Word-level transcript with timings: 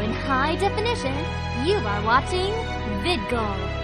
in 0.00 0.12
high 0.12 0.56
definition, 0.56 1.14
you 1.66 1.76
are 1.76 2.04
watching 2.04 2.52
VidGoal. 3.04 3.80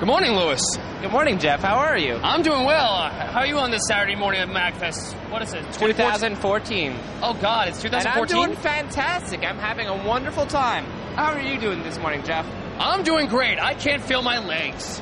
Good 0.00 0.06
morning, 0.08 0.32
Lewis. 0.32 0.60
Good 1.00 1.12
morning, 1.12 1.38
Jeff. 1.38 1.60
How 1.60 1.76
are 1.76 1.96
you? 1.96 2.16
I'm 2.16 2.42
doing 2.42 2.64
well. 2.64 2.92
Uh, 2.94 3.10
How 3.10 3.40
are 3.40 3.46
you 3.46 3.58
on 3.58 3.70
this 3.70 3.86
Saturday 3.86 4.16
morning 4.16 4.40
at 4.40 4.48
MagFest? 4.48 5.14
What 5.30 5.40
is 5.42 5.54
it? 5.54 5.64
2014. 5.72 6.98
Oh 7.22 7.34
God, 7.40 7.68
it's 7.68 7.84
And 7.84 7.94
I'm 7.94 8.26
doing 8.26 8.56
fantastic. 8.56 9.44
I'm 9.44 9.58
having 9.58 9.86
a 9.86 10.06
wonderful 10.06 10.46
time. 10.46 10.84
How 11.14 11.32
are 11.32 11.40
you 11.40 11.58
doing 11.60 11.82
this 11.84 11.98
morning, 11.98 12.24
Jeff? 12.24 12.44
I'm 12.78 13.04
doing 13.04 13.28
great. 13.28 13.60
I 13.60 13.74
can't 13.74 14.02
feel 14.02 14.20
my 14.20 14.44
legs. 14.44 14.98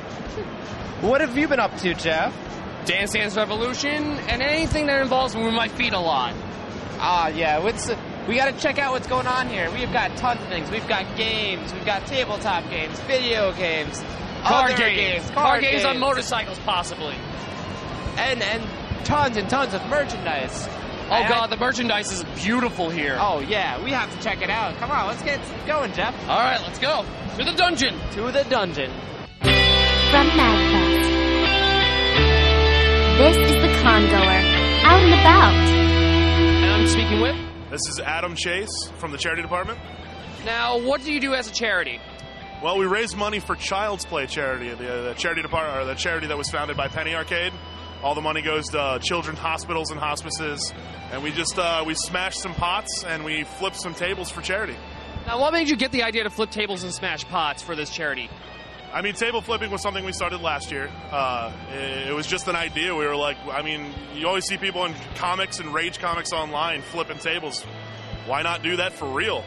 What 1.00 1.20
have 1.22 1.36
you 1.36 1.48
been 1.48 1.58
up 1.60 1.76
to, 1.78 1.94
Jeff? 1.94 2.36
Dance 2.84 3.12
Dance 3.12 3.36
Revolution 3.36 4.02
and 4.28 4.42
anything 4.42 4.86
that 4.86 5.00
involves 5.00 5.34
moving 5.34 5.54
my 5.54 5.68
feet 5.68 5.92
a 5.92 6.00
lot. 6.00 6.34
Ah, 7.04 7.28
yeah. 7.28 7.58
What's 7.58 7.90
we 8.28 8.36
got 8.36 8.54
to 8.54 8.60
check 8.60 8.78
out 8.78 8.92
what's 8.92 9.08
going 9.08 9.26
on 9.26 9.48
here. 9.48 9.68
We've 9.72 9.92
got 9.92 10.16
tons 10.16 10.40
of 10.40 10.46
things. 10.48 10.70
We've 10.70 10.86
got 10.86 11.16
games. 11.16 11.72
We've 11.72 11.84
got 11.84 12.06
tabletop 12.06 12.68
games, 12.70 12.98
video 13.00 13.52
games, 13.52 14.00
Card 14.44 14.72
other 14.72 14.76
games, 14.88 15.24
card, 15.30 15.34
card 15.34 15.62
games 15.62 15.84
on 15.84 15.98
motorcycles, 15.98 16.58
possibly. 16.60 17.16
and 18.16 18.40
and 18.42 18.62
tons 19.04 19.36
and 19.36 19.48
tons 19.50 19.74
of 19.74 19.84
merchandise. 19.88 20.68
Oh 21.10 21.14
And 21.16 21.24
I- 21.24 21.28
God, 21.28 21.50
the 21.50 21.56
merchandise 21.56 22.12
is 22.12 22.22
beautiful 22.42 22.88
here. 22.88 23.18
Oh 23.20 23.40
yeah, 23.40 23.82
we 23.82 23.90
have 23.90 24.14
to 24.16 24.22
check 24.22 24.40
it 24.40 24.50
out. 24.50 24.76
Come 24.76 24.90
on, 24.92 25.08
let's 25.08 25.22
get 25.22 25.40
going, 25.66 25.92
Jeff. 25.92 26.14
All 26.28 26.38
right, 26.38 26.60
let's 26.62 26.78
go 26.78 27.04
to 27.38 27.44
the 27.44 27.52
dungeon. 27.56 27.98
To 28.12 28.30
the 28.30 28.44
dungeon. 28.48 28.90
From 29.40 30.28
MagFest. 30.30 31.02
This 33.18 33.36
is 33.36 33.62
the 33.62 33.82
congoer, 33.82 34.42
out 34.84 35.00
and 35.02 35.14
about. 35.14 36.01
I'm 36.72 36.88
speaking 36.88 37.20
with. 37.20 37.36
This 37.70 37.82
is 37.90 38.00
Adam 38.00 38.34
Chase 38.34 38.88
from 38.96 39.12
the 39.12 39.18
charity 39.18 39.42
department. 39.42 39.78
Now, 40.46 40.80
what 40.80 41.04
do 41.04 41.12
you 41.12 41.20
do 41.20 41.34
as 41.34 41.48
a 41.48 41.52
charity? 41.52 42.00
Well, 42.62 42.78
we 42.78 42.86
raise 42.86 43.14
money 43.14 43.40
for 43.40 43.54
Child's 43.54 44.06
Play 44.06 44.26
charity, 44.26 44.70
the, 44.70 44.76
the 44.76 45.14
charity 45.18 45.42
department, 45.42 45.78
or 45.78 45.84
the 45.84 45.94
charity 45.94 46.28
that 46.28 46.38
was 46.38 46.48
founded 46.48 46.78
by 46.78 46.88
Penny 46.88 47.14
Arcade. 47.14 47.52
All 48.02 48.14
the 48.14 48.22
money 48.22 48.40
goes 48.40 48.68
to 48.68 48.80
uh, 48.80 48.98
children's 49.00 49.38
hospitals 49.38 49.90
and 49.90 50.00
hospices, 50.00 50.72
and 51.12 51.22
we 51.22 51.30
just 51.30 51.58
uh, 51.58 51.84
we 51.86 51.94
smash 51.94 52.36
some 52.36 52.54
pots 52.54 53.04
and 53.06 53.22
we 53.22 53.44
flip 53.44 53.74
some 53.74 53.92
tables 53.92 54.30
for 54.30 54.40
charity. 54.40 54.74
Now, 55.26 55.40
what 55.40 55.52
made 55.52 55.68
you 55.68 55.76
get 55.76 55.92
the 55.92 56.02
idea 56.02 56.24
to 56.24 56.30
flip 56.30 56.50
tables 56.50 56.84
and 56.84 56.92
smash 56.92 57.24
pots 57.26 57.62
for 57.62 57.76
this 57.76 57.90
charity? 57.90 58.30
I 58.92 59.00
mean, 59.02 59.14
table 59.14 59.40
flipping 59.40 59.70
was 59.70 59.80
something 59.82 60.04
we 60.04 60.12
started 60.12 60.40
last 60.42 60.70
year. 60.70 60.90
Uh, 61.10 61.52
it, 61.72 62.08
it 62.08 62.14
was 62.14 62.26
just 62.26 62.46
an 62.48 62.56
idea. 62.56 62.94
We 62.94 63.06
were 63.06 63.16
like, 63.16 63.38
I 63.50 63.62
mean, 63.62 63.92
you 64.14 64.26
always 64.28 64.44
see 64.44 64.58
people 64.58 64.84
in 64.84 64.94
comics 65.14 65.60
and 65.60 65.72
rage 65.72 65.98
comics 65.98 66.32
online 66.32 66.82
flipping 66.82 67.18
tables. 67.18 67.62
Why 68.26 68.42
not 68.42 68.62
do 68.62 68.76
that 68.76 68.92
for 68.92 69.06
real? 69.08 69.44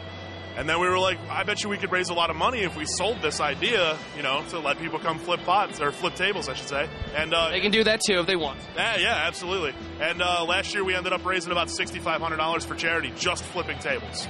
And 0.56 0.66
then 0.66 0.80
we 0.80 0.88
were 0.88 0.98
like, 0.98 1.18
I 1.28 1.44
bet 1.44 1.62
you 1.62 1.68
we 1.68 1.76
could 1.76 1.92
raise 1.92 2.08
a 2.08 2.14
lot 2.14 2.30
of 2.30 2.36
money 2.36 2.60
if 2.62 2.76
we 2.78 2.86
sold 2.86 3.20
this 3.20 3.40
idea, 3.42 3.98
you 4.16 4.22
know, 4.22 4.42
to 4.48 4.58
let 4.58 4.78
people 4.78 4.98
come 4.98 5.18
flip 5.18 5.40
pots 5.44 5.80
or 5.82 5.92
flip 5.92 6.14
tables, 6.14 6.48
I 6.48 6.54
should 6.54 6.68
say. 6.68 6.88
And 7.14 7.34
uh, 7.34 7.50
They 7.50 7.60
can 7.60 7.70
do 7.70 7.84
that 7.84 8.00
too 8.00 8.20
if 8.20 8.26
they 8.26 8.36
want. 8.36 8.58
yeah, 8.74 8.96
yeah, 8.96 9.14
absolutely. 9.26 9.74
And 10.00 10.22
uh, 10.22 10.44
last 10.44 10.72
year 10.72 10.82
we 10.82 10.94
ended 10.94 11.12
up 11.12 11.26
raising 11.26 11.52
about 11.52 11.70
sixty-five 11.70 12.22
hundred 12.22 12.38
dollars 12.38 12.64
for 12.64 12.74
charity, 12.74 13.12
just 13.18 13.44
flipping 13.44 13.78
tables. 13.80 14.26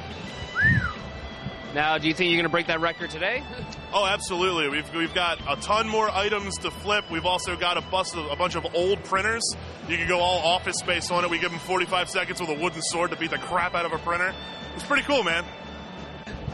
Now, 1.76 1.98
do 1.98 2.08
you 2.08 2.14
think 2.14 2.30
you're 2.30 2.38
going 2.38 2.48
to 2.48 2.50
break 2.50 2.68
that 2.68 2.80
record 2.80 3.10
today? 3.10 3.42
Oh, 3.92 4.06
absolutely. 4.06 4.70
We've, 4.70 4.94
we've 4.94 5.12
got 5.12 5.38
a 5.46 5.60
ton 5.60 5.86
more 5.86 6.08
items 6.08 6.56
to 6.60 6.70
flip. 6.70 7.04
We've 7.10 7.26
also 7.26 7.54
got 7.54 7.76
a, 7.76 7.82
bus 7.82 8.14
of, 8.14 8.24
a 8.30 8.34
bunch 8.34 8.54
of 8.54 8.66
old 8.74 9.04
printers. 9.04 9.42
You 9.86 9.98
can 9.98 10.08
go 10.08 10.18
all 10.20 10.38
office 10.54 10.76
space 10.78 11.10
on 11.10 11.22
it. 11.22 11.28
We 11.28 11.38
give 11.38 11.50
them 11.50 11.60
45 11.60 12.08
seconds 12.08 12.40
with 12.40 12.48
a 12.48 12.54
wooden 12.54 12.80
sword 12.80 13.10
to 13.10 13.18
beat 13.18 13.28
the 13.28 13.36
crap 13.36 13.74
out 13.74 13.84
of 13.84 13.92
a 13.92 13.98
printer. 13.98 14.34
It's 14.74 14.84
pretty 14.84 15.02
cool, 15.02 15.22
man. 15.22 15.44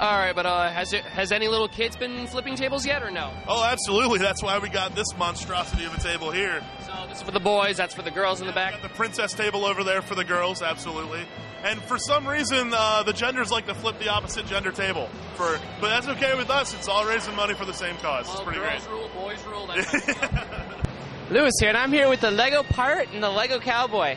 All 0.00 0.18
right, 0.18 0.34
but 0.34 0.44
uh, 0.44 0.68
has 0.72 0.92
it 0.92 1.04
has 1.04 1.30
any 1.30 1.46
little 1.46 1.68
kids 1.68 1.94
been 1.94 2.26
flipping 2.26 2.56
tables 2.56 2.84
yet, 2.84 3.04
or 3.04 3.10
no? 3.12 3.32
Oh, 3.46 3.64
absolutely. 3.64 4.18
That's 4.18 4.42
why 4.42 4.58
we 4.58 4.70
got 4.70 4.96
this 4.96 5.16
monstrosity 5.16 5.84
of 5.84 5.94
a 5.94 6.00
table 6.00 6.32
here. 6.32 6.64
So 6.84 6.92
this 7.08 7.18
is 7.18 7.22
for 7.22 7.30
the 7.30 7.38
boys. 7.38 7.76
That's 7.76 7.94
for 7.94 8.02
the 8.02 8.10
girls 8.10 8.40
in 8.40 8.46
the 8.48 8.52
We 8.52 8.56
back. 8.56 8.72
got 8.72 8.82
the 8.82 8.88
princess 8.88 9.34
table 9.34 9.64
over 9.64 9.84
there 9.84 10.02
for 10.02 10.16
the 10.16 10.24
girls, 10.24 10.62
absolutely. 10.62 11.20
And 11.62 11.80
for 11.82 11.96
some 11.96 12.26
reason, 12.26 12.72
uh, 12.74 13.04
the 13.04 13.12
genders 13.12 13.50
like 13.50 13.66
to 13.66 13.74
flip 13.74 13.98
the 13.98 14.08
opposite 14.08 14.46
gender 14.46 14.72
table. 14.72 15.08
For, 15.34 15.60
but 15.80 15.88
that's 15.88 16.08
okay 16.08 16.34
with 16.36 16.50
us. 16.50 16.74
It's 16.74 16.88
all 16.88 17.06
raising 17.06 17.36
money 17.36 17.54
for 17.54 17.64
the 17.64 17.72
same 17.72 17.96
cause. 17.96 18.28
It's 18.28 18.40
pretty 18.40 18.58
girls 18.58 18.84
great. 18.84 18.98
rule, 18.98 19.10
boys 19.14 19.44
rule. 19.46 19.66
That's 19.66 19.92
Lewis 21.30 21.54
here, 21.60 21.68
and 21.68 21.78
I'm 21.78 21.92
here 21.92 22.08
with 22.08 22.20
the 22.20 22.30
Lego 22.30 22.62
part 22.62 23.08
and 23.12 23.22
the 23.22 23.30
Lego 23.30 23.60
Cowboy. 23.60 24.16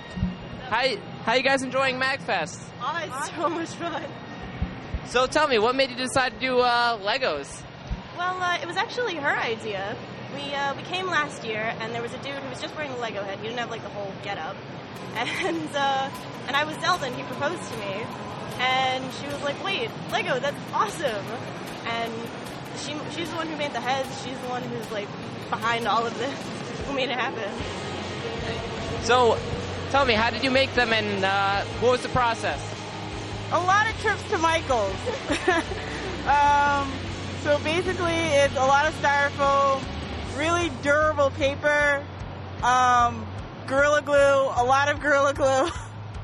How 0.69 0.95
how 1.23 1.33
you 1.33 1.43
guys 1.43 1.61
enjoying 1.61 1.99
MagFest? 1.99 2.61
Oh, 2.81 3.01
it's 3.03 3.29
so 3.35 3.49
much 3.49 3.69
fun. 3.69 4.03
So 5.05 5.27
tell 5.27 5.47
me, 5.47 5.59
what 5.59 5.75
made 5.75 5.91
you 5.91 5.95
decide 5.95 6.33
to 6.33 6.39
do 6.39 6.59
uh, 6.59 6.97
Legos? 6.99 7.61
Well, 8.17 8.41
uh, 8.41 8.57
it 8.61 8.67
was 8.67 8.75
actually 8.75 9.15
her 9.15 9.37
idea. 9.37 9.95
We 10.35 10.53
uh, 10.53 10.75
we 10.75 10.83
came 10.83 11.07
last 11.07 11.43
year, 11.43 11.73
and 11.79 11.93
there 11.93 12.01
was 12.01 12.13
a 12.13 12.17
dude 12.19 12.35
who 12.35 12.49
was 12.49 12.61
just 12.61 12.75
wearing 12.75 12.91
a 12.91 12.97
Lego 12.97 13.23
head. 13.23 13.39
He 13.39 13.47
didn't 13.47 13.59
have 13.59 13.71
like 13.71 13.83
the 13.83 13.89
whole 13.89 14.11
get 14.23 14.37
up, 14.37 14.55
and 15.15 15.69
uh, 15.75 16.09
and 16.47 16.55
I 16.55 16.63
was 16.65 16.75
Zelda, 16.77 17.05
and 17.05 17.15
he 17.15 17.23
proposed 17.23 17.63
to 17.71 17.77
me, 17.77 18.05
and 18.59 19.13
she 19.15 19.27
was 19.27 19.41
like, 19.43 19.63
"Wait, 19.63 19.89
Lego, 20.11 20.39
that's 20.39 20.57
awesome!" 20.73 21.25
And 21.87 22.13
she 22.77 22.95
she's 23.15 23.29
the 23.29 23.37
one 23.37 23.47
who 23.47 23.57
made 23.57 23.73
the 23.73 23.81
heads. 23.81 24.09
She's 24.23 24.37
the 24.39 24.49
one 24.49 24.61
who's 24.63 24.91
like 24.91 25.07
behind 25.49 25.87
all 25.87 26.05
of 26.05 26.17
this, 26.17 26.37
who 26.87 26.93
made 26.93 27.09
it 27.09 27.17
happen. 27.17 27.51
So, 29.03 29.37
tell 29.91 30.05
me, 30.05 30.13
how 30.13 30.29
did 30.29 30.43
you 30.43 30.51
make 30.51 30.73
them, 30.73 30.91
and 30.91 31.23
uh, 31.23 31.61
what 31.79 31.91
was 31.91 32.01
the 32.01 32.09
process? 32.09 32.75
a 33.51 33.59
lot 33.59 33.87
of 33.87 33.99
trips 34.01 34.23
to 34.29 34.37
Michael's. 34.37 34.95
um, 36.27 36.91
so 37.41 37.59
basically, 37.63 38.13
it's 38.13 38.55
a 38.55 38.65
lot 38.65 38.87
of 38.87 38.93
styrofoam, 39.01 39.81
really 40.37 40.71
durable 40.81 41.29
paper, 41.31 42.03
um, 42.63 43.25
Gorilla 43.67 44.01
Glue, 44.01 44.15
a 44.15 44.63
lot 44.63 44.89
of 44.89 44.99
Gorilla 44.99 45.33
Glue, 45.33 45.69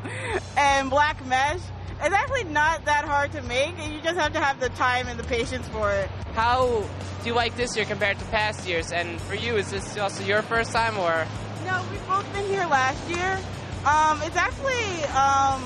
and 0.58 0.90
black 0.90 1.26
mesh. 1.26 1.60
It's 2.04 2.16
actually 2.16 2.46
not 2.46 2.86
that 2.86 3.06
hard 3.06 3.32
to 3.34 3.42
make, 3.44 3.76
and 3.78 3.94
you 3.94 4.02
just 4.02 4.18
have 4.18 4.34
to 4.34 4.40
have 4.40 4.60
the 4.60 4.70
time 4.70 5.08
and 5.08 5.20
the 5.20 5.24
patience 5.24 5.68
for 5.68 5.92
it. 5.92 6.10
How 6.34 6.84
do 7.22 7.30
you 7.30 7.36
like 7.36 7.56
this 7.56 7.76
year 7.76 7.86
compared 7.86 8.18
to 8.18 8.26
past 8.26 8.68
years? 8.68 8.92
And 8.92 9.22
for 9.22 9.36
you, 9.36 9.58
is 9.58 9.70
this 9.70 9.98
also 9.98 10.24
your 10.24 10.42
first 10.42 10.72
time, 10.72 10.98
or 10.98 11.28
No, 11.66 11.86
we've 11.92 12.08
both 12.08 12.34
been 12.34 12.46
here 12.46 12.66
last 12.66 13.08
year. 13.08 13.40
Um, 13.86 14.22
it's 14.24 14.36
actually 14.36 15.04
um, 15.14 15.64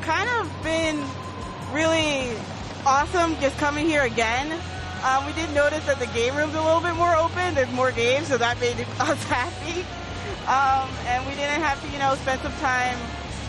kind 0.00 0.28
of 0.30 0.62
been 0.62 1.04
really 1.72 2.34
awesome 2.86 3.36
just 3.40 3.58
coming 3.58 3.86
here 3.86 4.02
again. 4.02 4.58
Um, 5.04 5.26
we 5.26 5.32
did 5.32 5.52
notice 5.52 5.84
that 5.86 5.98
the 5.98 6.06
game 6.08 6.36
room's 6.36 6.54
a 6.54 6.62
little 6.62 6.80
bit 6.80 6.94
more 6.94 7.14
open. 7.14 7.54
There's 7.54 7.70
more 7.72 7.92
games, 7.92 8.28
so 8.28 8.38
that 8.38 8.58
made 8.60 8.80
us 9.00 9.22
happy. 9.24 9.84
Um, 10.46 10.88
and 11.06 11.26
we 11.26 11.34
didn't 11.34 11.60
have 11.60 11.80
to, 11.82 11.88
you 11.90 11.98
know, 11.98 12.14
spend 12.16 12.40
some 12.40 12.54
time 12.62 12.98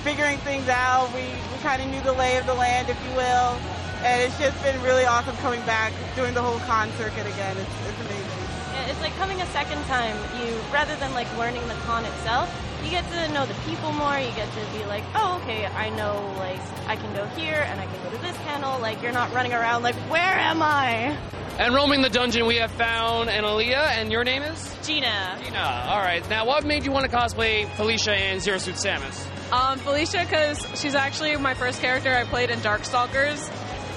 figuring 0.03 0.37
things 0.39 0.67
out. 0.67 1.13
We, 1.13 1.21
we 1.21 1.57
kind 1.61 1.81
of 1.81 1.89
knew 1.89 2.01
the 2.01 2.13
lay 2.13 2.37
of 2.37 2.45
the 2.45 2.53
land, 2.53 2.89
if 2.89 2.97
you 3.03 3.11
will. 3.15 3.57
And 4.03 4.21
it's 4.23 4.37
just 4.39 4.61
been 4.63 4.79
really 4.83 5.05
awesome 5.05 5.35
coming 5.37 5.61
back, 5.65 5.93
doing 6.15 6.33
the 6.33 6.41
whole 6.41 6.59
con 6.67 6.89
circuit 6.97 7.25
again. 7.25 7.57
It's, 7.57 7.89
it's 7.89 7.99
amazing. 8.01 8.56
Yeah, 8.87 8.93
It's 8.93 9.01
like 9.01 9.15
coming 9.17 9.41
a 9.41 9.45
second 9.47 9.83
time. 9.85 10.15
You 10.39 10.55
rather 10.71 10.95
than 10.95 11.13
like 11.13 11.27
learning 11.37 11.67
the 11.67 11.75
con 11.85 12.05
itself, 12.05 12.49
you 12.83 12.89
get 12.89 13.03
to 13.11 13.33
know 13.33 13.45
the 13.45 13.53
people 13.69 13.91
more. 13.91 14.17
You 14.17 14.31
get 14.35 14.47
to 14.53 14.77
be 14.77 14.85
like, 14.85 15.03
oh, 15.15 15.39
okay, 15.43 15.65
I 15.65 15.89
know 15.89 16.33
like 16.37 16.59
I 16.87 16.95
can 16.95 17.13
go 17.13 17.25
here 17.39 17.65
and 17.67 17.79
I 17.79 17.85
can 17.85 18.03
go 18.03 18.09
to 18.15 18.21
this 18.21 18.37
panel. 18.37 18.79
Like 18.79 19.01
you're 19.01 19.11
not 19.11 19.33
running 19.33 19.53
around 19.53 19.83
like, 19.83 19.95
where 20.09 20.21
am 20.21 20.61
I? 20.61 21.17
and 21.59 21.73
roaming 21.73 22.01
the 22.03 22.09
dungeon, 22.09 22.45
we 22.45 22.57
have 22.57 22.71
found 22.71 23.29
Analia, 23.29 23.87
and 23.97 24.11
your 24.11 24.23
name 24.23 24.43
is 24.43 24.75
Gina. 24.85 25.39
Gina. 25.43 25.85
All 25.89 25.99
right. 25.99 26.27
Now, 26.29 26.45
what 26.45 26.63
made 26.63 26.85
you 26.85 26.91
want 26.91 27.09
to 27.09 27.15
cosplay 27.17 27.67
Felicia 27.69 28.11
and 28.13 28.39
Zero 28.41 28.59
Suit 28.59 28.75
Samus? 28.75 29.25
Um, 29.51 29.79
Felicia, 29.79 30.19
because 30.19 30.59
she's 30.79 30.93
actually 30.93 31.35
my 31.37 31.55
first 31.55 31.81
character 31.81 32.13
I 32.13 32.25
played 32.25 32.51
in 32.51 32.59
Darkstalkers, 32.59 33.49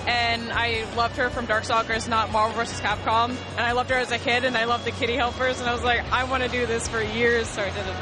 and 0.07 0.53
I 0.53 0.85
loved 0.97 1.17
her 1.17 1.31
from 1.31 1.47
Darkstalkers, 1.47 2.09
not 2.09 2.33
Marvel 2.33 2.57
vs. 2.57 2.81
Capcom. 2.81 3.31
And 3.31 3.61
I 3.61 3.73
loved 3.73 3.91
her 3.91 3.97
as 3.97 4.11
a 4.11 4.19
kid, 4.19 4.45
and 4.45 4.57
I 4.57 4.65
loved 4.65 4.85
the 4.85 4.91
kitty 4.93 5.15
helpers, 5.17 5.61
and 5.61 5.69
I 5.69 5.73
was 5.75 5.85
like, 5.85 6.01
I 6.13 6.25
want 6.25 6.43
to 6.43 6.49
do 6.49 6.67
this 6.67 6.89
for 6.89 7.03
years, 7.03 7.49
so 7.49 7.63
I 7.63 7.71
did 7.71 7.87
it. 7.87 7.97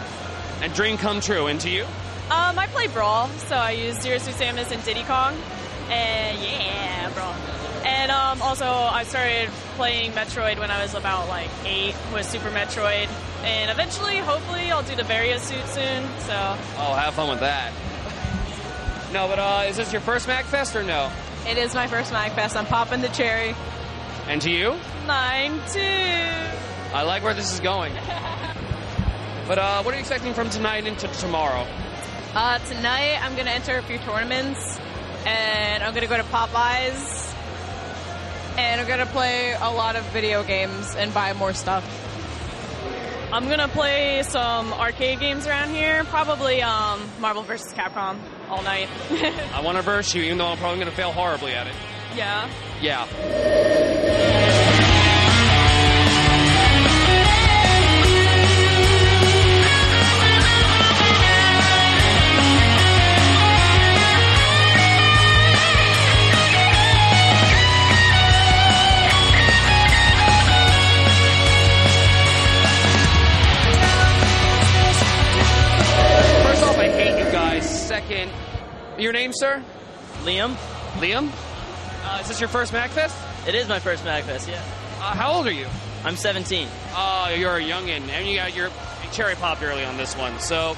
And 0.63 0.75
dream 0.75 0.97
come 0.99 1.21
true. 1.21 1.47
And 1.47 1.61
to 1.61 1.71
you? 1.71 1.85
Um, 2.31 2.59
I 2.59 2.67
play 2.73 2.89
Brawl, 2.89 3.29
so 3.29 3.57
I 3.57 3.71
use 3.73 4.01
Zero 4.01 4.19
Suit 4.19 4.35
Samus 4.35 4.71
and 4.71 4.85
Diddy 4.85 5.03
Kong, 5.05 5.35
and 5.89 6.39
yeah, 6.43 7.11
Brawl. 7.15 7.35
And 7.85 8.11
um, 8.11 8.43
also, 8.43 8.67
I 8.67 9.05
started 9.05 9.49
playing 9.77 10.13
Metroid 10.13 10.59
when 10.59 10.71
I 10.71 10.83
was 10.83 10.95
about 10.95 11.29
like 11.29 11.49
eight 11.65 11.95
with 12.13 12.27
Super 12.27 12.51
Metroid, 12.51 13.09
and 13.45 13.71
eventually, 13.71 14.19
hopefully, 14.19 14.71
I'll 14.71 14.83
do 14.83 14.95
the 14.97 15.05
Varia 15.05 15.39
suit 15.39 15.65
soon. 15.69 16.03
So 16.21 16.35
Oh, 16.77 16.95
have 16.99 17.15
fun 17.15 17.31
with 17.31 17.41
that. 17.41 17.73
No, 19.13 19.27
but 19.27 19.39
uh, 19.39 19.65
is 19.69 19.77
this 19.77 19.91
your 19.93 20.03
first 20.03 20.29
MagFest 20.29 20.75
or 20.79 20.83
no? 20.83 21.11
It 21.49 21.59
is 21.59 21.75
my 21.75 21.87
first 21.87 22.13
MagFest. 22.13 22.57
I'm 22.57 22.67
popping 22.67 23.01
the 23.01 23.09
cherry. 23.09 23.55
And 24.27 24.41
to 24.43 24.51
you? 24.51 24.77
Mine 25.07 25.61
too. 25.73 25.81
I 26.95 27.03
like 27.03 27.23
where 27.23 27.35
this 27.35 27.53
is 27.53 27.61
going. 27.61 27.93
But 29.49 29.59
uh, 29.59 29.83
what 29.83 29.95
are 29.95 29.97
you 29.97 30.01
expecting 30.01 30.35
from 30.35 30.51
tonight 30.51 30.87
into 30.87 31.09
tomorrow? 31.09 31.67
Uh, 32.35 32.59
tonight 32.59 33.19
I'm 33.23 33.35
gonna 33.35 33.53
enter 33.53 33.79
a 33.79 33.83
few 33.83 33.97
tournaments, 33.97 34.79
and 35.25 35.83
I'm 35.83 35.95
gonna 35.95 36.07
go 36.07 36.19
to 36.19 36.23
Popeyes, 36.25 37.35
and 38.59 38.79
I'm 38.79 38.87
gonna 38.87 39.07
play 39.07 39.55
a 39.59 39.71
lot 39.71 39.97
of 39.97 40.05
video 40.13 40.43
games 40.43 40.95
and 40.97 41.15
buy 41.15 41.33
more 41.33 41.55
stuff. 41.55 41.83
I'm 43.33 43.49
gonna 43.49 43.69
play 43.69 44.23
some 44.23 44.73
arcade 44.73 45.21
games 45.21 45.47
around 45.47 45.71
here, 45.71 46.05
probably 46.05 46.63
um, 46.63 47.03
Marvel 47.21 47.43
vs. 47.43 47.73
Capcom 47.75 48.19
all 48.49 48.63
night. 48.63 48.89
I 49.55 49.61
want 49.63 49.77
to 49.77 49.83
verse 49.83 50.15
you, 50.15 50.23
even 50.23 50.39
though 50.39 50.47
I'm 50.47 50.57
probably 50.59 50.79
to 50.91 50.97
fail 50.97 51.13
horribly 51.13 51.53
at 51.53 51.67
it. 51.67 51.75
yeah. 52.17 52.49
Yeah. 52.81 53.97
Your 79.09 79.15
name, 79.15 79.33
sir? 79.33 79.63
Liam, 80.25 80.55
Liam? 81.01 81.31
Uh, 82.05 82.19
is 82.21 82.29
this 82.29 82.41
your 82.41 82.49
first 82.51 82.75
MagFest? 82.75 83.49
it 83.49 83.55
is 83.55 83.67
my 83.67 83.79
first 83.79 84.05
MagFest, 84.05 84.47
yeah. 84.47 84.61
Uh, 85.01 85.15
how 85.15 85.33
old 85.33 85.47
are 85.47 85.51
you? 85.51 85.67
I'm 86.05 86.15
17. 86.15 86.69
Oh, 86.93 87.35
you're 87.35 87.57
a 87.57 87.63
youngin, 87.63 88.07
and 88.11 88.29
you 88.29 88.37
got 88.37 88.55
your 88.55 88.69
cherry 89.11 89.35
popped 89.37 89.63
early 89.63 89.83
on 89.83 89.97
this 89.97 90.15
one. 90.15 90.39
So, 90.41 90.77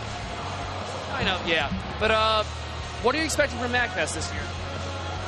I 1.13 1.25
know, 1.25 1.41
yeah. 1.45 1.73
But 1.99 2.13
uh, 2.13 2.45
what 3.03 3.17
are 3.17 3.19
you 3.19 3.25
expecting 3.25 3.59
from 3.59 3.73
MagFest 3.73 4.15
this 4.15 4.33
year? 4.33 4.43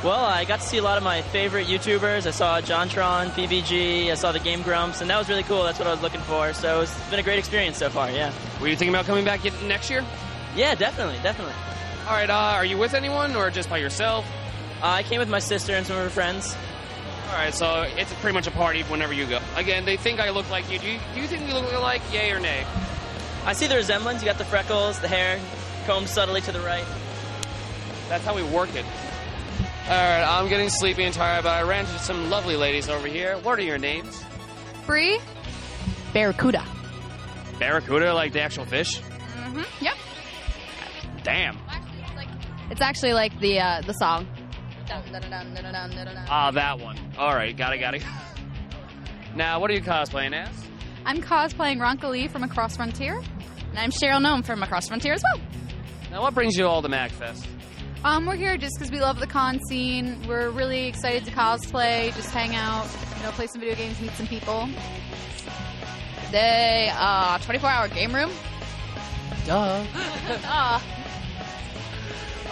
Well, 0.05 0.25
I 0.25 0.45
got 0.45 0.61
to 0.61 0.65
see 0.65 0.79
a 0.79 0.83
lot 0.83 0.97
of 0.97 1.03
my 1.03 1.23
favorite 1.23 1.67
YouTubers. 1.67 2.29
I 2.29 2.31
saw 2.31 2.61
JonTron, 2.61 3.31
PBG, 3.31 4.13
I 4.13 4.15
saw 4.15 4.31
the 4.31 4.39
Game 4.39 4.63
Grumps, 4.63 5.01
and 5.01 5.11
that 5.11 5.19
was 5.19 5.29
really 5.29 5.43
cool. 5.43 5.65
That's 5.65 5.81
what 5.81 5.89
I 5.89 5.91
was 5.91 6.03
looking 6.03 6.21
for. 6.21 6.53
So 6.53 6.83
it's 6.83 7.11
been 7.11 7.19
a 7.19 7.25
great 7.25 7.41
experience 7.41 7.79
so 7.79 7.91
far, 7.91 8.13
yeah. 8.13 8.33
Were 8.61 8.69
you 8.69 8.77
thinking 8.77 8.95
about 8.95 9.07
coming 9.07 9.25
back 9.25 9.43
next 9.65 9.91
year? 9.91 10.05
Yeah, 10.55 10.77
definitely, 10.77 11.19
definitely. 11.25 11.55
All 12.07 12.15
right. 12.15 12.29
Uh, 12.29 12.35
are 12.57 12.65
you 12.65 12.77
with 12.79 12.95
anyone 12.95 13.35
or 13.37 13.51
just 13.51 13.71
by 13.71 13.79
yourself? 13.79 14.27
Uh, 14.83 14.87
I 14.87 15.03
came 15.03 15.19
with 15.21 15.29
my 15.29 15.39
sister 15.39 15.75
and 15.75 15.87
some 15.87 15.97
of 15.97 16.03
her 16.03 16.11
friends. 16.11 16.57
All 17.29 17.35
right. 17.35 17.55
So 17.55 17.83
it's 17.97 18.13
pretty 18.15 18.35
much 18.35 18.47
a 18.47 18.51
party 18.51 18.83
whenever 18.85 19.13
you 19.13 19.27
go. 19.27 19.41
Again, 19.57 19.85
they 19.85 19.97
think 19.97 20.21
I 20.21 20.31
look 20.31 20.49
like 20.51 20.71
you. 20.71 20.79
Do 20.79 20.87
you, 20.91 20.99
do 21.15 21.21
you 21.21 21.27
think 21.29 21.47
we 21.47 21.53
look 21.53 21.73
alike? 21.73 22.03
Yay 22.13 22.33
or 22.33 22.41
nay? 22.41 22.65
I 23.45 23.53
see 23.53 23.67
the 23.67 23.77
resemblance. 23.77 24.23
You 24.23 24.27
got 24.27 24.39
the 24.39 24.45
freckles, 24.45 24.99
the 25.01 25.09
hair, 25.09 25.41
combed 25.87 26.09
subtly 26.09 26.41
to 26.43 26.53
the 26.53 26.61
right. 26.61 26.85
That's 28.09 28.25
how 28.25 28.35
we 28.35 28.43
work 28.43 28.75
it. 28.75 28.85
All 28.85 29.91
right. 29.91 30.25
I'm 30.25 30.49
getting 30.49 30.69
sleepy 30.69 31.05
and 31.05 31.15
tired, 31.15 31.45
but 31.45 31.51
I 31.53 31.63
ran 31.63 31.87
into 31.87 31.99
some 31.99 32.31
lovely 32.31 32.57
ladies 32.57 32.89
over 32.89 33.07
here. 33.07 33.37
What 33.39 33.59
are 33.59 33.63
your 33.63 33.79
names? 33.79 34.25
Bree? 34.87 35.19
Barracuda. 36.13 36.65
Barracuda, 37.59 38.13
like 38.13 38.33
the 38.33 38.41
actual 38.41 38.65
fish. 38.65 39.01
Mm-hmm. 39.01 39.85
Yep. 39.85 39.95
Damn. 41.23 41.59
It's 42.73 42.81
actually 42.81 43.13
like 43.13 43.39
the 43.39 43.61
uh, 43.61 43.83
the 43.83 43.93
song. 43.93 44.27
Ah, 46.31 46.51
that 46.51 46.79
one. 46.81 46.99
All 47.19 47.35
right, 47.35 47.55
got 47.55 47.75
it, 47.75 47.79
got 47.79 47.95
it. 47.95 48.03
Now, 49.35 49.61
what 49.61 49.71
are 49.71 49.75
you 49.75 49.81
cosplaying 49.81 50.35
as? 50.35 50.55
I'm 51.07 51.23
cosplaying 51.23 51.81
Ranka 51.81 52.07
Lee 52.07 52.29
from 52.29 52.43
Macross 52.43 52.77
Frontier, 52.77 53.17
and 53.71 53.79
I'm 53.79 53.91
Sheryl 53.91 54.21
Nome 54.21 54.43
from 54.43 54.61
Macross 54.61 54.89
Frontier 54.89 55.15
as 55.15 55.23
well. 55.23 55.43
Now, 56.11 56.21
what 56.21 56.35
brings 56.35 56.55
you 56.55 56.67
all 56.67 56.83
to 56.83 56.89
MagFest? 56.89 57.47
Um, 58.05 58.27
we're 58.27 58.37
here 58.37 58.59
just 58.59 58.75
because 58.77 58.93
we 58.93 59.01
love 59.01 59.21
the 59.21 59.27
con 59.27 59.59
scene. 59.71 60.21
We're 60.29 60.51
really 60.51 60.87
excited 60.87 61.25
to 61.25 61.31
cosplay, 61.31 62.15
just 62.15 62.29
hang 62.31 62.55
out, 62.55 62.87
you 63.17 63.23
know, 63.23 63.31
play 63.31 63.47
some 63.47 63.61
video 63.63 63.75
games, 63.75 63.99
meet 64.03 64.13
some 64.13 64.27
people. 64.27 64.69
They 66.31 66.93
uh, 66.95 67.39
24 67.39 67.71
hour 67.71 67.89
game 67.89 68.15
room. 68.15 68.31
Duh. 69.47 69.83
Uh, 70.45 70.81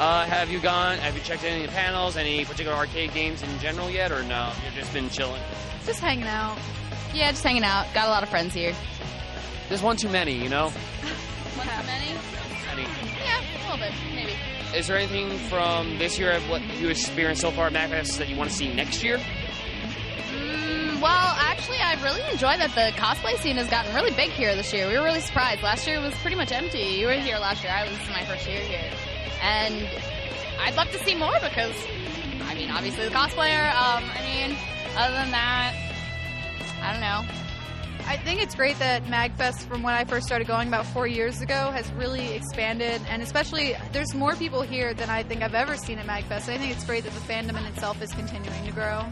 Uh, 0.01 0.25
have 0.25 0.51
you 0.51 0.59
gone? 0.61 0.97
Have 0.97 1.15
you 1.15 1.23
checked 1.23 1.45
any 1.45 1.63
of 1.63 1.71
the 1.71 1.77
panels? 1.77 2.17
Any 2.17 2.47
particular 2.47 2.75
arcade 2.75 3.13
games 3.13 3.43
in 3.43 3.59
general 3.59 3.91
yet, 3.91 4.11
or 4.11 4.23
no? 4.23 4.51
You've 4.65 4.73
just 4.73 4.95
been 4.95 5.11
chilling. 5.11 5.43
just 5.85 6.01
hanging 6.01 6.25
out. 6.25 6.57
Yeah, 7.13 7.31
just 7.33 7.45
hanging 7.45 7.65
out. 7.65 7.87
Got 7.93 8.07
a 8.07 8.11
lot 8.11 8.23
of 8.23 8.31
friends 8.31 8.55
here. 8.55 8.75
There's 9.69 9.83
one 9.83 9.99
too 9.99 10.09
many, 10.09 10.33
you 10.33 10.49
know. 10.49 10.69
One 11.57 11.67
too 11.67 11.87
many? 11.87 12.15
Many. 12.67 12.83
Yeah, 13.23 13.41
a 13.43 13.71
little 13.71 13.77
bit, 13.77 13.93
maybe. 14.15 14.33
Is 14.75 14.87
there 14.87 14.97
anything 14.97 15.37
from 15.51 15.99
this 15.99 16.19
year 16.19 16.33
of 16.33 16.49
what 16.49 16.63
you 16.79 16.89
experienced 16.89 17.43
so 17.43 17.51
far 17.51 17.67
at 17.67 17.73
MagFest 17.75 18.17
that 18.17 18.29
you 18.31 18.37
want 18.37 18.49
to 18.49 18.57
see 18.57 18.73
next 18.73 19.03
year? 19.05 19.19
Mm, 19.19 21.03
well, 21.03 21.35
actually, 21.39 21.79
I 21.79 22.01
really 22.03 22.23
enjoy 22.33 22.57
that 22.57 22.71
the 22.75 22.97
cosplay 22.99 23.37
scene 23.41 23.57
has 23.57 23.69
gotten 23.69 23.95
really 23.95 24.13
big 24.13 24.31
here 24.31 24.55
this 24.55 24.73
year. 24.73 24.89
We 24.89 24.97
were 24.97 25.05
really 25.05 25.21
surprised. 25.21 25.63
Last 25.63 25.87
year 25.87 25.97
it 25.97 26.03
was 26.03 26.15
pretty 26.23 26.37
much 26.37 26.53
empty. 26.53 26.79
You 26.79 27.07
were 27.07 27.13
here 27.13 27.37
last 27.39 27.63
year. 27.63 27.73
I 27.73 27.83
was 27.83 27.99
my 28.11 28.25
first 28.25 28.49
year 28.49 28.61
here, 28.61 28.91
and 29.43 29.89
I'd 30.61 30.75
love 30.77 30.91
to 30.93 30.99
see 31.05 31.15
more 31.15 31.35
because, 31.41 31.75
I 32.43 32.55
mean, 32.55 32.71
obviously 32.71 33.05
the 33.05 33.15
cosplayer. 33.15 33.69
Um, 33.75 34.05
I 34.05 34.21
mean, 34.23 34.57
other 34.97 35.15
than 35.15 35.31
that, 35.31 35.75
I 36.83 36.93
don't 36.93 37.01
know. 37.01 37.41
I 38.07 38.17
think 38.17 38.43
it's 38.43 38.55
great 38.55 38.79
that 38.79 39.05
MagFest, 39.05 39.69
from 39.69 39.83
when 39.83 39.95
I 39.95 40.05
first 40.05 40.27
started 40.27 40.49
going 40.49 40.69
about 40.69 40.87
four 40.87 41.07
years 41.07 41.41
ago, 41.41 41.71
has 41.71 41.91
really 41.93 42.35
expanded, 42.35 43.01
and 43.09 43.23
especially 43.23 43.77
there's 43.93 44.15
more 44.15 44.35
people 44.35 44.63
here 44.63 44.95
than 44.95 45.11
I 45.11 45.23
think 45.23 45.43
I've 45.43 45.55
ever 45.55 45.77
seen 45.77 45.99
at 45.99 46.07
MagFest. 46.07 46.49
I 46.49 46.59
think 46.59 46.73
it's 46.73 46.85
great 46.85 47.05
that 47.05 47.13
the 47.13 47.21
fandom 47.21 47.59
in 47.59 47.65
itself 47.67 48.03
is 48.03 48.11
continuing 48.13 48.65
to 48.67 48.73
grow. 48.73 49.05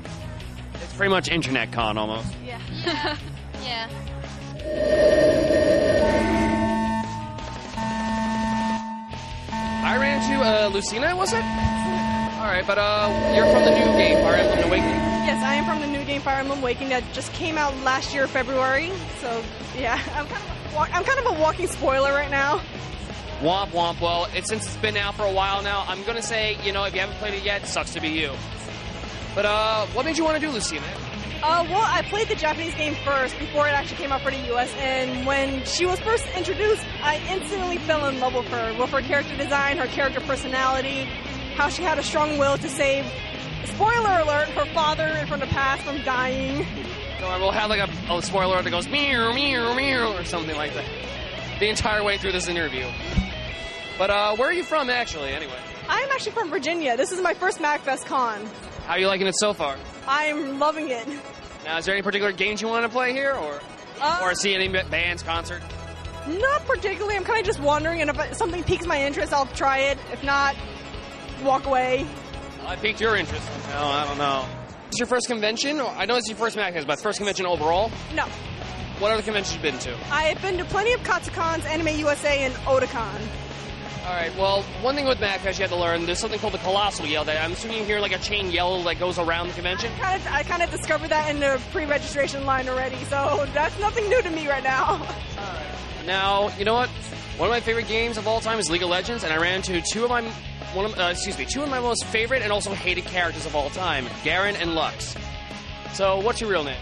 It's 0.75 0.95
pretty 0.95 1.11
much 1.11 1.29
internet 1.29 1.71
con 1.73 1.97
almost. 1.99 2.35
Yeah. 2.45 3.17
Yeah. 3.63 3.89
I 3.91 4.18
Lucina, 10.79 11.17
was 11.17 11.33
it? 11.33 11.43
All 11.43 12.47
right, 12.47 12.63
but 12.65 12.79
uh, 12.79 13.33
you're 13.35 13.51
from 13.51 13.65
the 13.65 13.73
new 13.73 13.99
game, 13.99 14.17
Fire 14.23 14.37
Emblem 14.37 14.69
Awakening. 14.69 14.95
Yes, 15.27 15.43
I 15.43 15.55
am 15.55 15.65
from 15.65 15.81
the 15.81 15.89
new 15.89 16.05
game 16.05 16.21
Fire 16.21 16.39
Emblem 16.39 16.61
Awakening 16.61 16.91
that 16.91 17.03
just 17.13 17.33
came 17.33 17.59
out 17.59 17.77
last 17.79 18.15
year, 18.15 18.29
February. 18.29 18.93
So 19.21 19.43
yeah, 19.77 20.01
I'm 20.15 20.29
kind 20.29 20.41
of 20.41 20.75
a, 20.75 20.79
I'm 20.79 21.03
kind 21.03 21.19
of 21.19 21.37
a 21.37 21.41
walking 21.41 21.67
spoiler 21.67 22.13
right 22.13 22.31
now. 22.31 22.61
Womp 23.41 23.71
womp. 23.71 24.01
Well, 24.01 24.29
it, 24.37 24.47
since 24.47 24.67
it's 24.67 24.77
been 24.77 24.97
out 24.97 25.17
for 25.17 25.25
a 25.25 25.33
while 25.33 25.65
now, 25.65 25.85
I'm 25.89 26.05
gonna 26.05 26.23
say, 26.23 26.57
you 26.65 26.71
know, 26.71 26.85
if 26.85 26.95
you 26.95 27.01
haven't 27.01 27.17
played 27.17 27.35
it 27.35 27.43
yet, 27.43 27.67
sucks 27.67 27.93
to 27.95 28.01
be 28.01 28.11
you. 28.11 28.31
But 29.35 29.47
uh, 29.47 29.85
what 29.87 30.07
made 30.07 30.17
you 30.17 30.23
want 30.23 30.37
to 30.37 30.41
do 30.41 30.49
Lucina? 30.53 30.87
Uh, 31.41 31.65
well, 31.71 31.85
I 31.87 32.03
played 32.03 32.29
the 32.29 32.35
Japanese 32.35 32.75
game 32.75 32.97
first 33.05 33.39
before 33.39 33.69
it 33.69 33.73
actually 33.73 33.99
came 33.99 34.11
out 34.11 34.23
for 34.23 34.31
the 34.33 34.55
US, 34.57 34.75
and 34.77 35.25
when 35.25 35.65
she 35.65 35.87
was 35.87 36.01
first 36.01 36.27
introduced, 36.37 36.85
I 37.03 37.21
instantly 37.31 37.79
fell 37.79 38.07
in 38.07 38.19
love 38.19 38.35
with 38.35 38.47
her. 38.49 38.75
With 38.79 38.91
her 38.91 39.03
character 39.03 39.37
design, 39.37 39.79
her 39.79 39.87
character 39.87 40.21
personality, 40.21 41.05
how 41.55 41.69
she 41.69 41.83
had 41.83 41.97
a 41.99 42.03
strong 42.03 42.39
will 42.39 42.59
to 42.59 42.69
save, 42.69 43.07
spoiler 43.67 44.21
alert, 44.21 44.49
her 44.49 44.67
father 44.75 45.25
from 45.29 45.39
the 45.39 45.47
past 45.47 45.83
from 45.83 46.03
dying. 46.03 46.67
So 47.21 47.29
we'll 47.39 47.53
have 47.53 47.71
like 47.71 47.89
a, 47.89 48.13
a 48.13 48.23
spoiler 48.23 48.55
alert 48.55 48.65
that 48.65 48.71
goes 48.71 48.89
meow 48.89 49.33
meow 49.33 49.75
meow 49.75 50.17
or 50.17 50.25
something 50.25 50.57
like 50.57 50.75
that 50.75 50.85
the 51.61 51.69
entire 51.69 52.03
way 52.03 52.19
through 52.19 52.33
this 52.33 52.49
interview. 52.49 52.87
But 53.97 54.11
uh, 54.11 54.37
where 54.37 54.49
are 54.49 54.53
you 54.53 54.65
from 54.65 54.91
actually? 54.91 55.31
Anyway, 55.31 55.59
I 55.89 56.01
am 56.01 56.11
actually 56.11 56.33
from 56.33 56.51
Virginia. 56.51 56.97
This 56.97 57.13
is 57.13 57.21
my 57.21 57.35
first 57.35 57.59
MagFest 57.59 58.07
con. 58.07 58.45
how 58.87 58.95
are 58.95 58.99
you 58.99 59.07
liking 59.07 59.27
it 59.27 59.35
so 59.39 59.53
far? 59.53 59.77
I'm 60.09 60.59
loving 60.59 60.89
it. 60.89 61.07
Now, 61.65 61.79
is 61.79 61.85
there 61.85 61.95
any 61.95 62.03
particular 62.03 62.33
games 62.33 62.63
you 62.63 62.69
want 62.69 62.85
to 62.85 62.89
play 62.89 63.13
here, 63.13 63.33
or 63.35 63.61
Uh, 64.01 64.21
or 64.23 64.35
see 64.35 64.55
any 64.55 64.69
bands, 64.69 65.23
concert? 65.23 65.61
Not 66.27 66.65
particularly. 66.67 67.17
I'm 67.17 67.25
kind 67.25 67.41
of 67.41 67.47
just 67.47 67.61
wandering, 67.61 68.01
and 68.01 68.11
if 68.11 68.35
something 68.35 68.63
piques 68.65 68.87
my 68.87 69.03
interest, 69.05 69.33
I'll 69.33 69.47
try 69.47 69.79
it. 69.79 69.99
If 70.13 70.23
not, 70.23 70.55
walk 71.43 71.67
away. 71.67 72.07
I 72.67 72.77
piqued 72.77 73.01
your 73.01 73.17
interest. 73.17 73.47
No, 73.71 73.79
I 73.83 74.05
don't 74.07 74.19
know. 74.19 74.45
Is 74.93 74.99
your 74.99 75.07
first 75.07 75.27
convention? 75.27 75.81
I 75.81 76.05
know 76.07 76.17
it's 76.17 76.29
your 76.29 76.37
first 76.37 76.57
MagFest, 76.57 76.87
but 76.87 77.01
first 77.01 77.19
convention 77.19 77.47
overall. 77.47 77.91
No. 78.15 78.25
What 78.99 79.13
other 79.13 79.23
conventions 79.23 79.55
you 79.57 79.63
been 79.63 79.79
to? 79.81 79.97
I've 80.11 80.41
been 80.43 80.59
to 80.59 80.65
plenty 80.65 80.93
of 80.93 81.01
Katsucons, 81.03 81.65
Anime 81.67 81.99
USA, 81.99 82.45
and 82.45 82.55
Otakon. 82.67 83.21
All 84.09 84.15
right. 84.15 84.35
Well, 84.39 84.63
one 84.81 84.95
thing 84.95 85.05
with 85.05 85.19
MagFest 85.19 85.59
you 85.59 85.65
have 85.65 85.71
to 85.71 85.77
learn. 85.77 86.07
There's 86.07 86.19
something 86.19 86.41
called 86.41 86.55
the 86.55 86.59
colossal 86.59 87.05
yell. 87.05 87.27
That 87.27 87.45
I'm 87.45 87.53
assuming 87.53 87.77
you 87.77 87.85
hear 87.85 88.01
like 88.01 88.13
a 88.13 88.19
chain 88.19 88.51
yell 88.51 88.83
that 88.85 88.99
goes 88.99 89.19
around 89.19 89.49
the 89.49 89.53
convention. 89.53 89.93
Kind 89.99 90.19
of, 90.19 90.27
I 90.29 90.45
kind 90.45 90.63
of 90.63 90.71
discovered 90.71 91.09
that 91.11 91.29
in 91.29 91.41
the 91.41 91.61
pre-registration 91.73 92.47
line 92.47 92.71
already, 92.71 92.97
so 93.05 93.47
that's 93.53 93.79
nothing 93.79 94.09
new 94.09 94.23
to 94.23 94.31
me 94.31 94.49
right 94.49 94.65
now. 94.65 95.07
Now, 96.07 96.49
you 96.57 96.65
know 96.65 96.73
what? 96.73 96.89
One 97.37 97.51
of 97.51 97.53
my 97.53 97.61
favorite 97.61 97.87
games 97.87 98.17
of 98.17 98.27
all 98.27 98.41
time 98.41 98.59
is 98.59 98.71
League 98.71 98.83
of 98.83 98.89
Legends, 98.89 99.25
and 99.25 99.33
I 99.33 99.37
ran 99.37 99.57
into 99.57 99.83
two 99.83 100.05
of 100.05 100.09
my 100.09 100.23
one 100.73 100.87
of, 100.87 100.99
uh, 100.99 101.09
excuse 101.11 101.37
me, 101.37 101.45
two 101.45 101.63
of 101.63 101.69
my 101.69 101.79
most 101.79 102.07
favorite 102.07 102.41
and 102.41 102.51
also 102.51 102.73
hated 102.73 103.05
characters 103.05 103.45
of 103.45 103.55
all 103.55 103.69
time, 103.69 104.07
Garen 104.25 104.57
and 104.57 104.75
Lux. 104.75 105.17
So, 105.93 106.19
what's 106.21 106.41
your 106.41 106.49
real 106.49 106.65
name? 106.65 106.81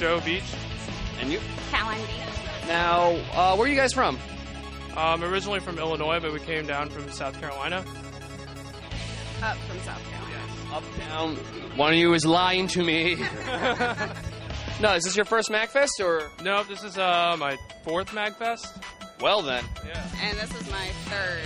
Joe 0.00 0.20
Beach. 0.20 0.42
And 1.20 1.30
you? 1.30 1.38
Calendly. 1.70 2.66
Now, 2.66 3.10
uh, 3.34 3.54
where 3.54 3.68
are 3.68 3.70
you 3.70 3.76
guys 3.76 3.92
from? 3.92 4.18
Um, 4.96 5.22
originally 5.22 5.60
from 5.60 5.78
Illinois, 5.78 6.20
but 6.20 6.32
we 6.32 6.40
came 6.40 6.66
down 6.66 6.88
from 6.88 7.10
South 7.10 7.38
Carolina. 7.38 7.84
Up 9.42 9.56
from 9.58 9.78
South 9.80 10.02
Carolina. 10.10 10.26
Up, 10.72 10.82
down. 10.98 11.36
One 11.76 11.92
of 11.92 11.98
you 11.98 12.14
is 12.14 12.24
lying 12.24 12.66
to 12.68 12.82
me. 12.82 13.14
no, 14.80 14.94
is 14.94 15.04
this 15.04 15.14
your 15.14 15.26
first 15.26 15.50
MagFest 15.50 16.00
or? 16.02 16.30
No, 16.42 16.64
this 16.64 16.82
is 16.82 16.96
uh, 16.96 17.36
my 17.38 17.58
fourth 17.84 18.08
MagFest. 18.08 18.82
Well 19.20 19.42
then. 19.42 19.64
Yeah. 19.86 20.02
And 20.22 20.38
this 20.38 20.54
is 20.60 20.70
my 20.70 20.86
third. 21.04 21.42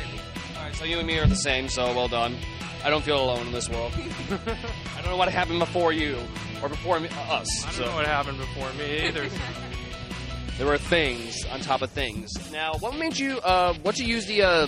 All 0.57 0.65
right, 0.65 0.75
so 0.75 0.85
you 0.85 0.99
and 0.99 1.07
me 1.07 1.19
are 1.19 1.27
the 1.27 1.35
same. 1.35 1.69
So 1.69 1.93
well 1.95 2.09
done. 2.09 2.37
I 2.85 2.91
don't 2.91 3.03
feel 3.03 3.23
alone 3.23 3.49
in 3.49 3.53
this 3.53 3.69
world. 3.69 3.93
I 4.31 5.01
don't 5.03 5.11
know 5.11 5.17
what 5.17 5.29
happened 5.29 5.59
before 5.59 5.93
you 5.93 6.19
or 6.63 6.69
before 6.69 7.01
me, 7.01 7.09
uh, 7.09 7.35
us. 7.35 7.65
I 7.65 7.67
don't 7.67 7.75
so. 7.75 7.85
know 7.87 7.95
what 7.95 8.07
happened 8.07 8.39
before 8.39 8.73
me 8.75 9.09
either. 9.09 9.29
There 10.61 10.69
were 10.69 10.77
things 10.77 11.47
on 11.47 11.61
top 11.61 11.81
of 11.81 11.89
things. 11.89 12.31
Now, 12.53 12.75
what 12.81 12.95
made 12.95 13.19
you? 13.19 13.39
Uh, 13.39 13.73
what 13.81 13.99
you 13.99 14.05
use 14.05 14.27
the 14.27 14.43
uh, 14.43 14.67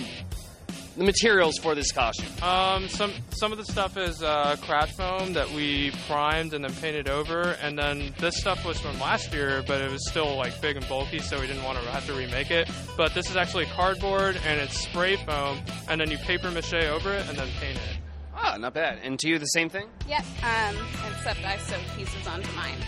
the 0.97 1.03
materials 1.03 1.59
for 1.59 1.75
this 1.75 1.91
costume? 1.91 2.25
Um, 2.41 2.87
some 2.87 3.13
some 3.29 3.51
of 3.51 3.59
the 3.59 3.63
stuff 3.65 3.95
is 3.95 4.23
uh, 4.23 4.55
crash 4.63 4.91
foam 4.93 5.33
that 5.33 5.51
we 5.51 5.91
primed 6.07 6.55
and 6.55 6.65
then 6.65 6.73
painted 6.73 7.07
over, 7.07 7.55
and 7.61 7.77
then 7.77 8.11
this 8.17 8.37
stuff 8.37 8.65
was 8.65 8.79
from 8.79 8.99
last 8.99 9.31
year, 9.35 9.63
but 9.67 9.81
it 9.81 9.91
was 9.91 10.09
still 10.09 10.35
like 10.35 10.59
big 10.63 10.77
and 10.77 10.89
bulky, 10.89 11.19
so 11.19 11.39
we 11.39 11.45
didn't 11.45 11.63
want 11.63 11.77
to 11.77 11.85
have 11.91 12.07
to 12.07 12.13
remake 12.13 12.49
it. 12.49 12.67
But 12.97 13.13
this 13.13 13.29
is 13.29 13.35
actually 13.35 13.65
cardboard 13.67 14.35
and 14.47 14.59
it's 14.59 14.79
spray 14.79 15.17
foam, 15.17 15.59
and 15.89 16.01
then 16.01 16.09
you 16.09 16.17
paper 16.17 16.49
mache 16.49 16.73
over 16.73 17.13
it 17.13 17.29
and 17.29 17.37
then 17.37 17.49
paint 17.59 17.77
it. 17.77 17.97
Ah, 18.35 18.57
not 18.57 18.73
bad. 18.73 18.97
And 19.03 19.19
to 19.19 19.29
you, 19.29 19.37
the 19.37 19.45
same 19.45 19.69
thing? 19.69 19.85
Yep. 20.09 20.25
Um, 20.41 20.75
except 21.11 21.45
I 21.45 21.57
sewed 21.57 21.85
pieces 21.95 22.25
onto 22.27 22.51
mine, 22.53 22.79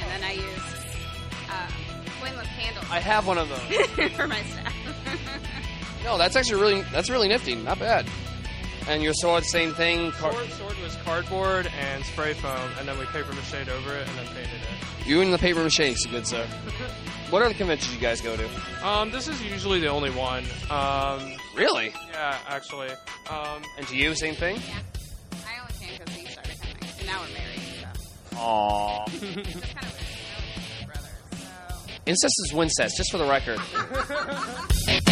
and 0.00 0.10
then 0.10 0.24
I 0.24 0.32
used 0.32 0.86
uh, 1.50 1.68
flameless 2.26 2.48
candles. 2.58 2.86
I 2.90 3.00
have 3.00 3.26
one 3.26 3.38
of 3.38 3.48
those. 3.48 4.10
for 4.16 4.26
my 4.26 4.42
staff. 4.42 4.74
No, 6.04 6.16
that's 6.18 6.36
actually 6.36 6.60
really 6.60 6.82
that's 6.92 7.10
really 7.10 7.26
nifty. 7.26 7.56
Not 7.56 7.80
bad. 7.80 8.06
And 8.86 9.02
your 9.02 9.12
sword, 9.12 9.44
same 9.44 9.74
thing. 9.74 10.12
Car- 10.12 10.30
Sword, 10.32 10.50
sword 10.50 10.78
was 10.80 10.94
cardboard 11.04 11.66
and 11.80 12.04
spray 12.04 12.32
foam, 12.34 12.70
and 12.78 12.86
then 12.86 12.96
we 12.96 13.06
paper 13.06 13.32
mache 13.32 13.54
over 13.68 13.92
it 13.96 14.06
and 14.08 14.16
then 14.18 14.26
painted 14.26 14.54
it. 14.54 15.06
you 15.08 15.20
and 15.20 15.32
the 15.32 15.38
paper 15.38 15.64
mache, 15.64 16.06
good 16.08 16.24
sir. 16.24 16.46
What 17.30 17.42
are 17.42 17.48
the 17.48 17.54
conventions 17.54 17.92
you 17.92 18.00
guys 18.00 18.20
go 18.20 18.36
to? 18.36 18.48
Um, 18.86 19.10
this 19.10 19.26
is 19.26 19.42
usually 19.42 19.80
the 19.80 19.88
only 19.88 20.10
one. 20.10 20.44
Um, 20.70 21.32
Really? 21.56 21.92
yeah, 22.12 22.38
actually. 22.46 22.90
Um, 23.28 23.62
And 23.76 23.84
to 23.88 23.96
you, 23.96 24.14
same 24.14 24.36
thing? 24.36 24.56
Yeah. 24.68 24.78
I 25.44 25.58
only 25.60 25.74
came 25.84 25.98
because 25.98 26.14
he 26.14 26.26
started 26.28 26.56
coming, 26.60 26.76
and 27.00 27.06
now 27.08 27.20
we're 27.20 27.34
married. 27.34 27.86
So. 28.30 28.36
Aww. 28.36 30.05
Incest 32.06 32.34
is 32.46 32.52
wincest, 32.54 32.96
just 32.96 33.10
for 33.10 33.18
the 33.18 33.26
record. 33.26 33.58